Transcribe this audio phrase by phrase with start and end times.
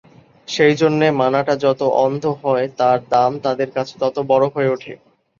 [0.47, 4.93] সেইজন্যে মানাটা যত অন্ধ হয় তার দাম তাদের কাছে তত বড়ো হয়ে ওঠে।